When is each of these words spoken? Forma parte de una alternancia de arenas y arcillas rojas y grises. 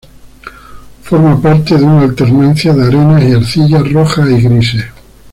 Forma 1.03 1.39
parte 1.39 1.77
de 1.77 1.83
una 1.83 2.01
alternancia 2.01 2.73
de 2.73 2.87
arenas 2.87 3.21
y 3.23 3.33
arcillas 3.35 3.91
rojas 3.93 4.27
y 4.31 4.41
grises. 4.41 4.85